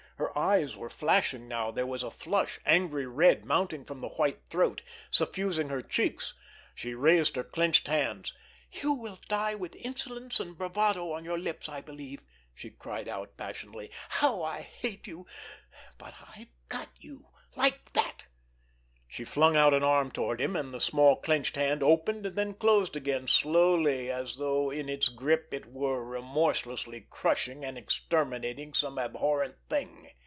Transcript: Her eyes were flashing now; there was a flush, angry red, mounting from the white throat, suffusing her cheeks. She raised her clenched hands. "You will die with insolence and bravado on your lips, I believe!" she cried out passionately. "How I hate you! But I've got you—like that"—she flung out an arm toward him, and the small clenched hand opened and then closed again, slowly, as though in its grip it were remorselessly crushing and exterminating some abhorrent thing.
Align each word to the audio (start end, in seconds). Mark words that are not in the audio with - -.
Her 0.17 0.37
eyes 0.37 0.77
were 0.77 0.91
flashing 0.91 1.47
now; 1.47 1.71
there 1.71 1.87
was 1.87 2.03
a 2.03 2.11
flush, 2.11 2.59
angry 2.63 3.07
red, 3.07 3.43
mounting 3.43 3.83
from 3.85 4.01
the 4.01 4.07
white 4.09 4.45
throat, 4.45 4.83
suffusing 5.09 5.69
her 5.69 5.81
cheeks. 5.81 6.35
She 6.75 6.93
raised 6.93 7.35
her 7.37 7.43
clenched 7.43 7.87
hands. 7.87 8.31
"You 8.71 8.93
will 8.93 9.17
die 9.27 9.55
with 9.55 9.75
insolence 9.75 10.39
and 10.39 10.55
bravado 10.55 11.11
on 11.11 11.25
your 11.25 11.39
lips, 11.39 11.67
I 11.67 11.81
believe!" 11.81 12.21
she 12.53 12.69
cried 12.69 13.07
out 13.09 13.35
passionately. 13.35 13.89
"How 14.09 14.43
I 14.43 14.61
hate 14.61 15.07
you! 15.07 15.25
But 15.97 16.13
I've 16.35 16.49
got 16.69 16.89
you—like 16.99 17.93
that"—she 17.93 19.25
flung 19.25 19.57
out 19.57 19.73
an 19.73 19.83
arm 19.83 20.09
toward 20.09 20.39
him, 20.39 20.55
and 20.55 20.73
the 20.73 20.79
small 20.79 21.17
clenched 21.17 21.57
hand 21.57 21.83
opened 21.83 22.25
and 22.25 22.37
then 22.37 22.53
closed 22.53 22.95
again, 22.95 23.27
slowly, 23.27 24.09
as 24.09 24.35
though 24.37 24.71
in 24.71 24.87
its 24.87 25.09
grip 25.09 25.49
it 25.53 25.65
were 25.65 26.05
remorselessly 26.05 27.05
crushing 27.09 27.65
and 27.65 27.77
exterminating 27.77 28.73
some 28.73 28.97
abhorrent 28.97 29.55
thing. 29.69 30.07